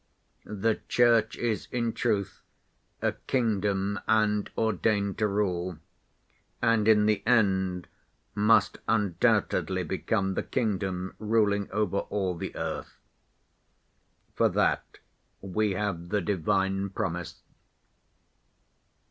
[0.45, 2.41] The Church is, in truth,
[3.03, 5.77] a kingdom and ordained to rule,
[6.59, 7.87] and in the end
[8.33, 12.97] must undoubtedly become the kingdom ruling over all the earth.
[14.33, 14.97] For that
[15.39, 17.43] we have the divine promise."